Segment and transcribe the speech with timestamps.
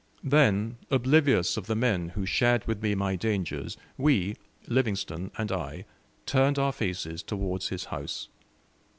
[0.23, 3.77] Then, oblivious of the crowds, oblivious of the men who shared with me my dangers,
[3.99, 4.35] we
[4.65, 5.85] Livingstone and I
[6.25, 8.27] turned our faces towards his house.